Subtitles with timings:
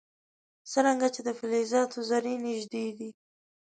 [0.71, 3.09] څرنګه چې د فلزاتو ذرې نژدې دي.